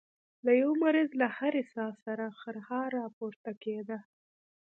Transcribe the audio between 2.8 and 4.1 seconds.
راپورته کېده.